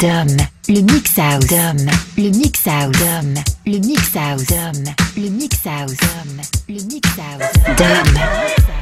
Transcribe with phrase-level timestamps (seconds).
[0.00, 0.28] Dom,
[0.66, 1.46] le mix out.
[1.46, 1.76] Dom,
[2.16, 2.90] le mix out.
[2.92, 3.34] Dom,
[3.66, 4.42] le mix out.
[4.48, 5.88] Dom, le mix out.
[5.88, 7.76] Dom, le mix out.
[7.76, 8.79] Dom.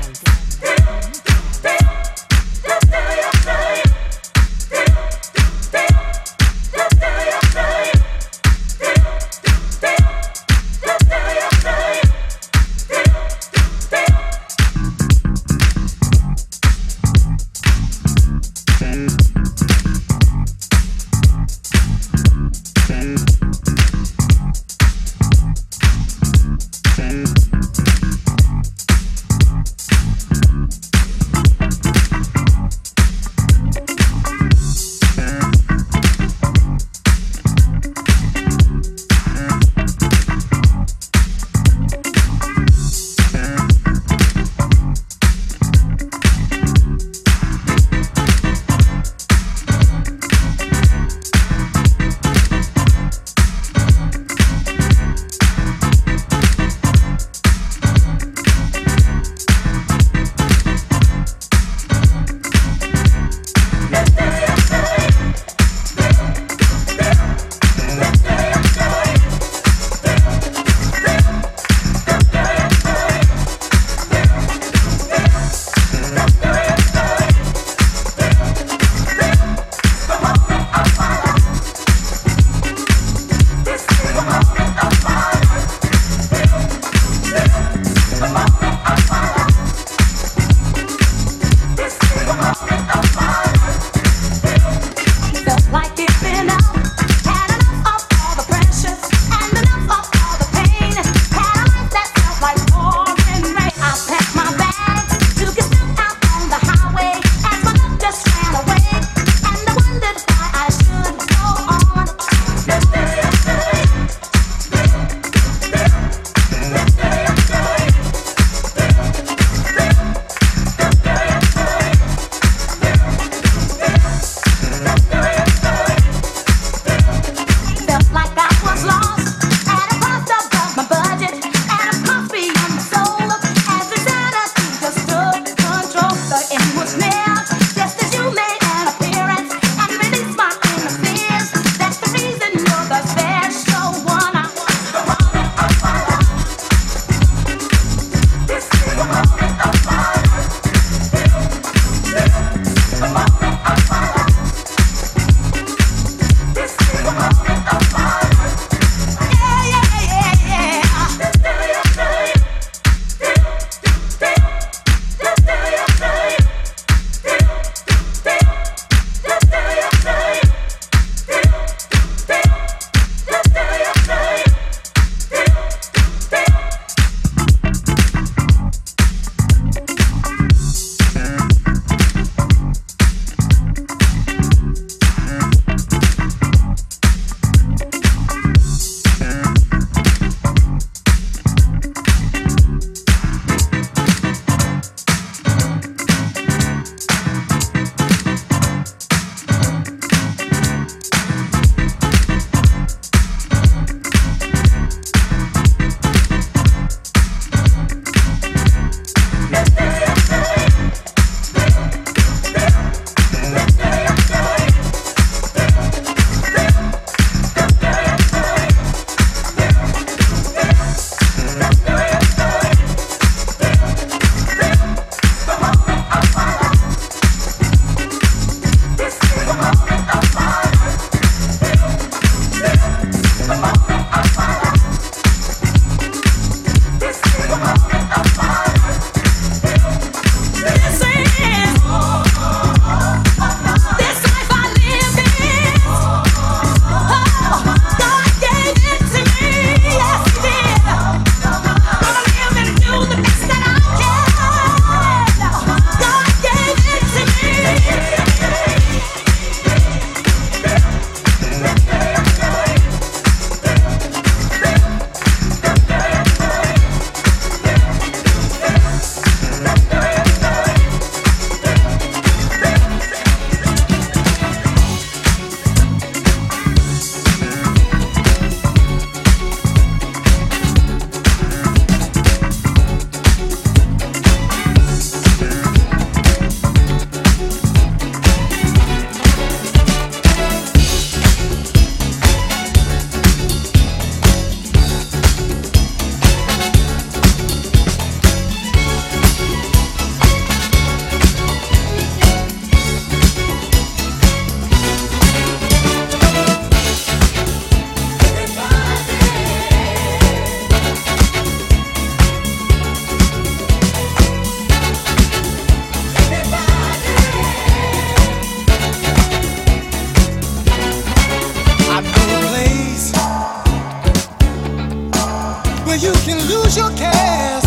[325.89, 327.65] where you can lose your cares.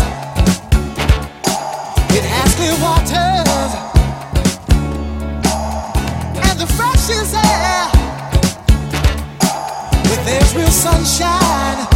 [2.16, 3.72] It has clear waters
[6.46, 7.88] and the freshest air.
[10.06, 11.91] Where there's real sunshine.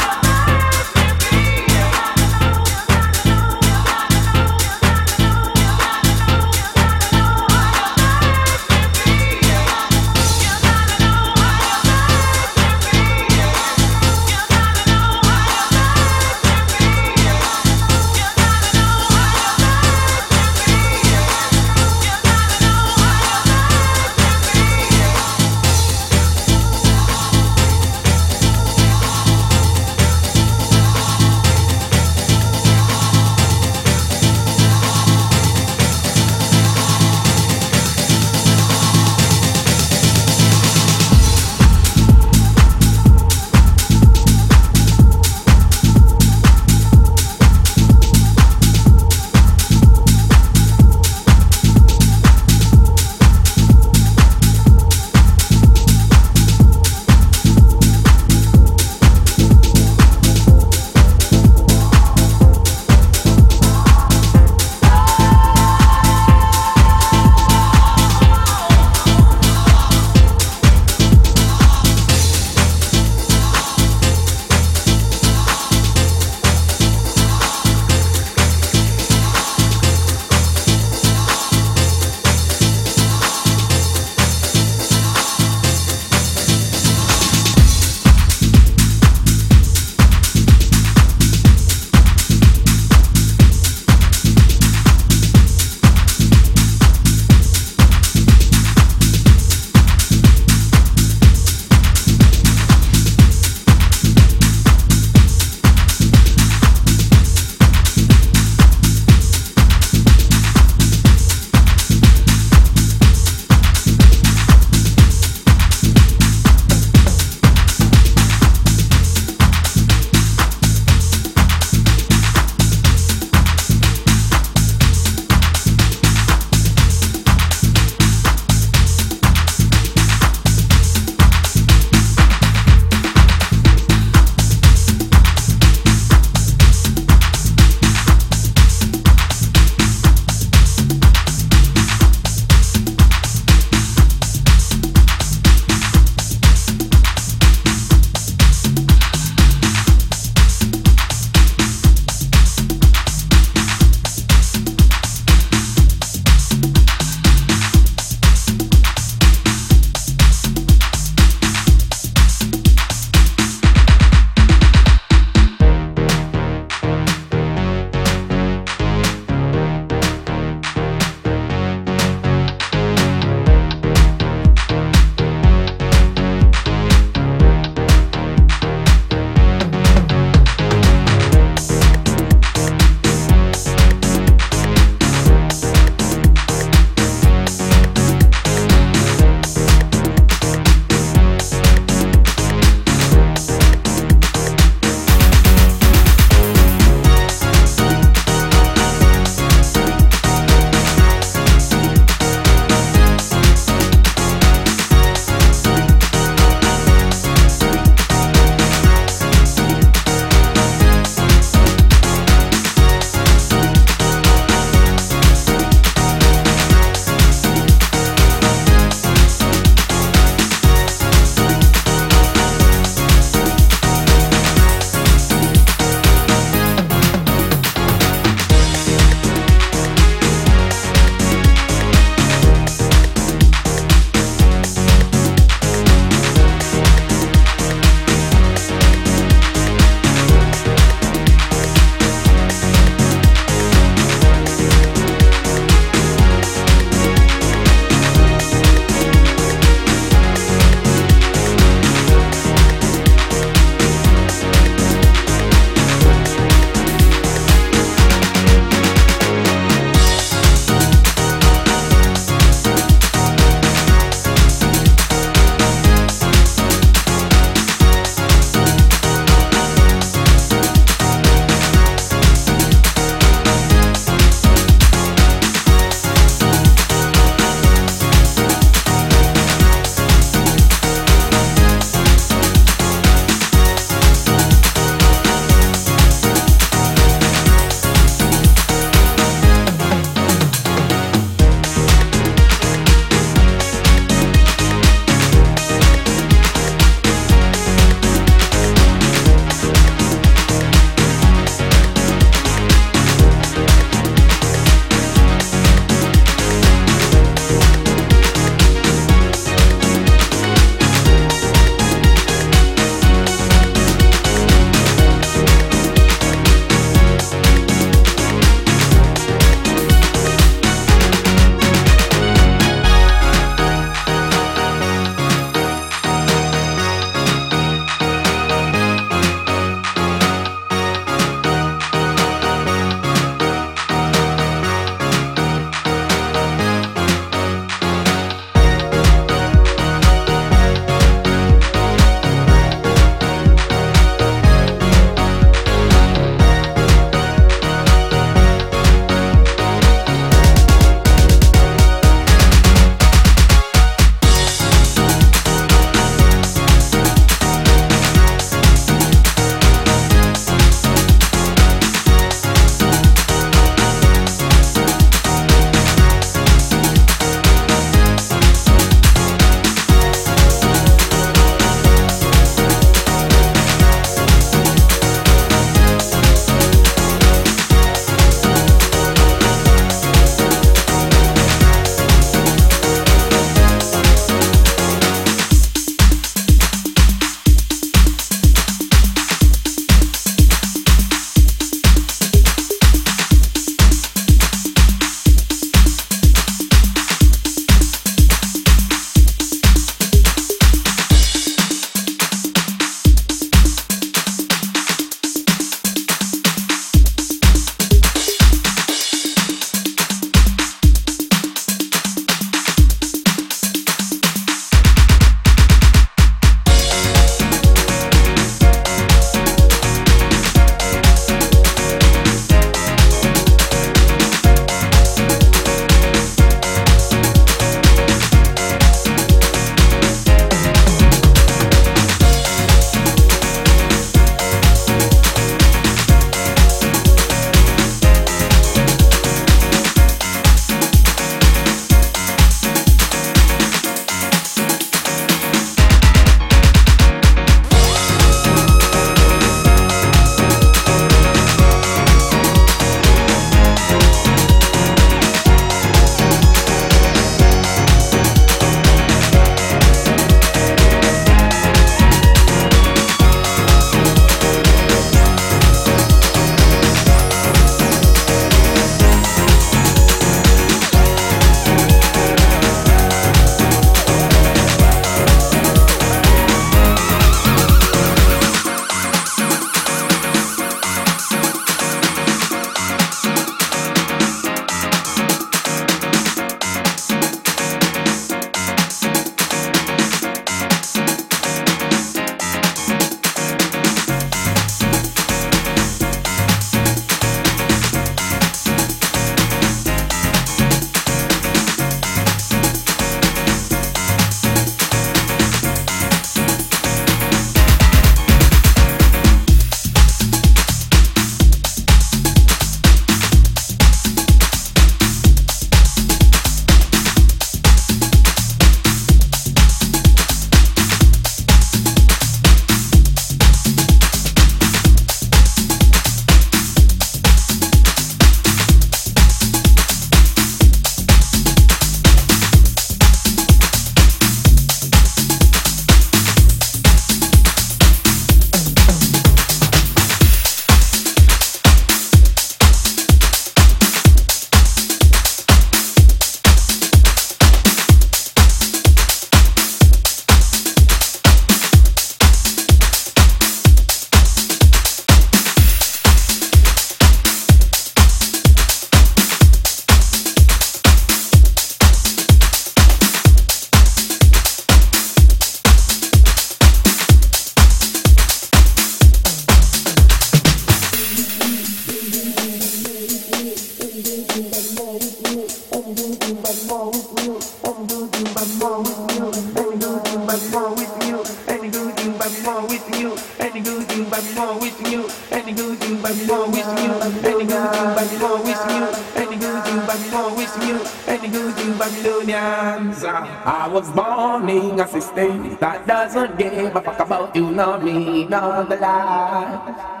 [592.71, 598.23] I was born in a system that doesn't give a fuck about you, nor me,
[598.25, 600.00] nor the light.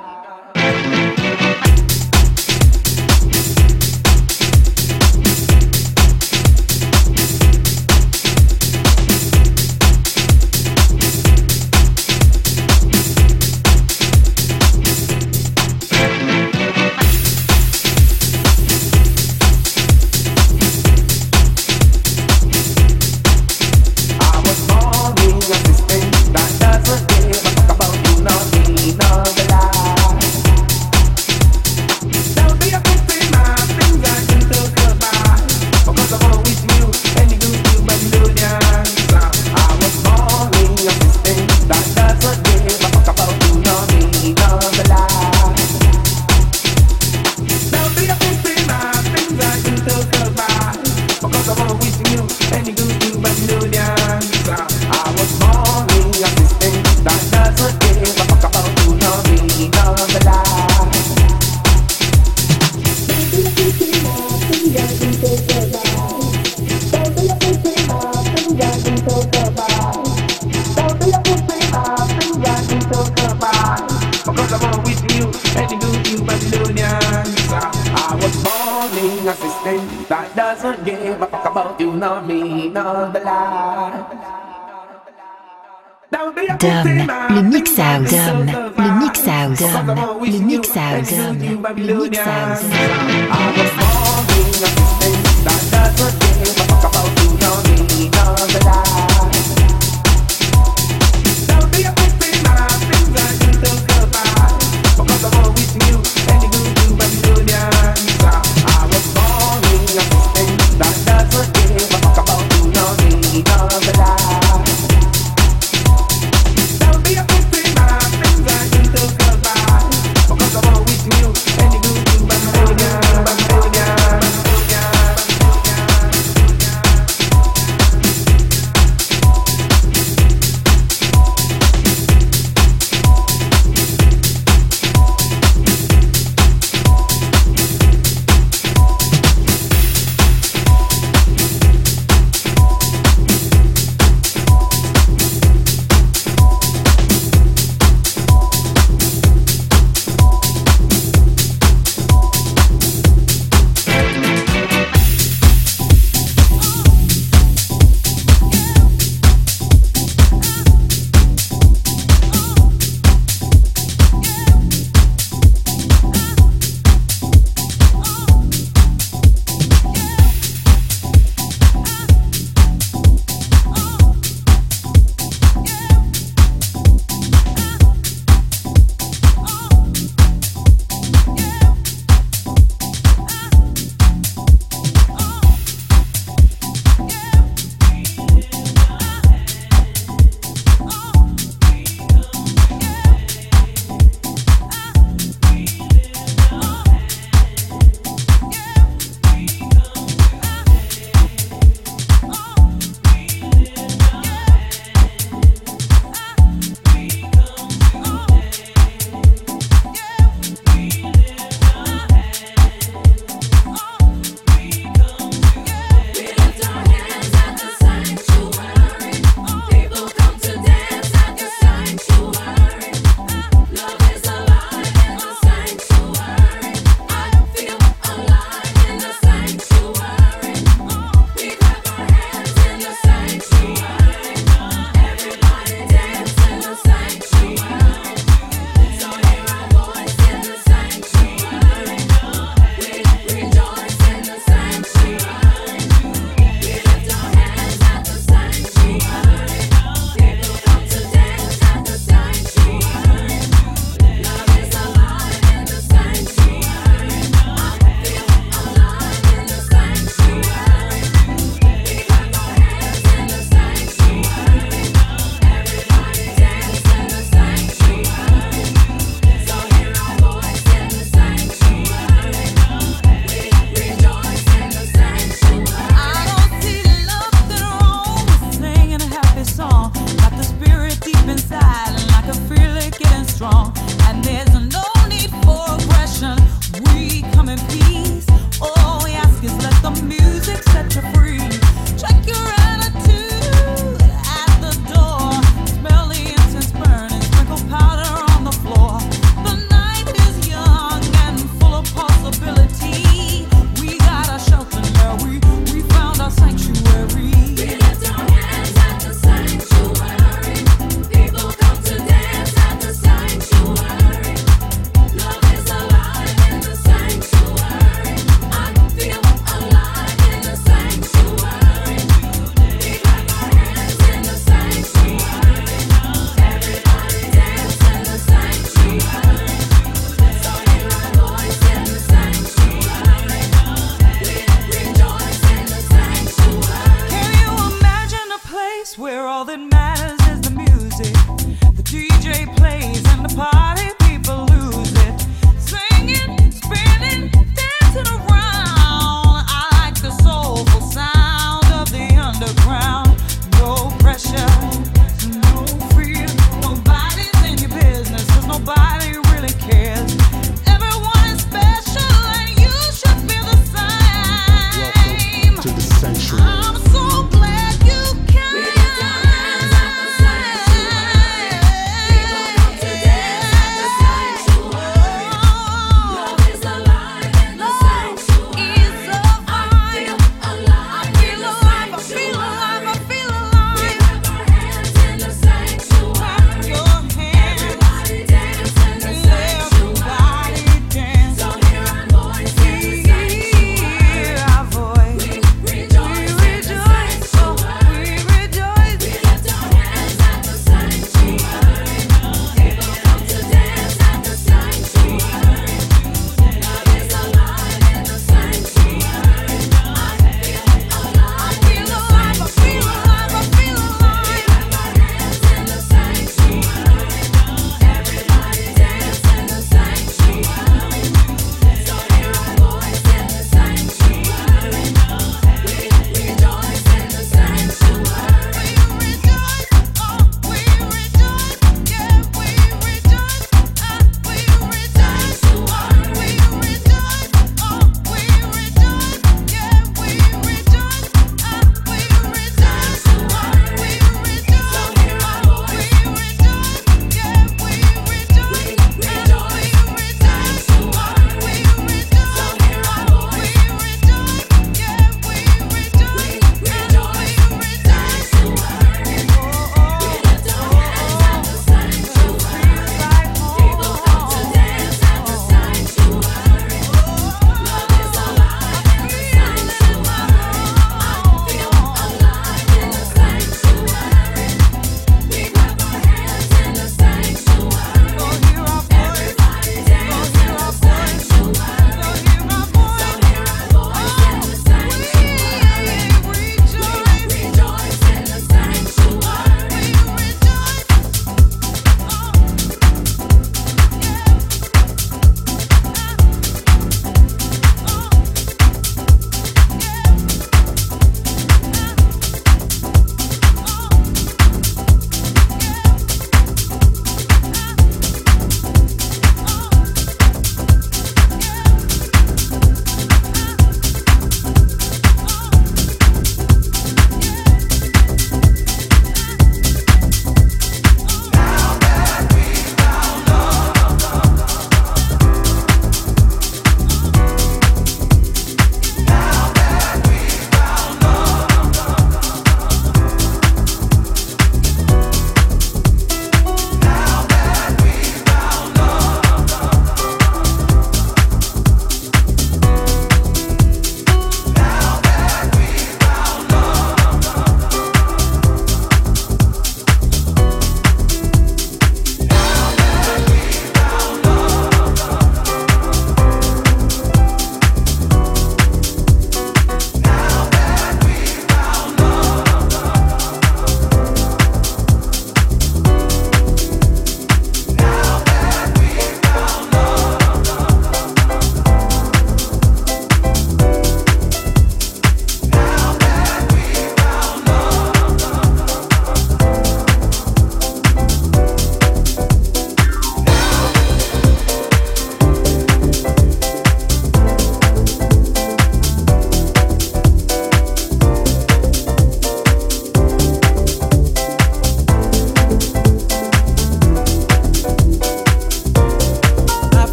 [86.61, 88.45] Dom, le mix out, Dom,
[88.77, 91.37] le mix out, Dom, le mix out, Dom,
[91.75, 92.61] le mix out.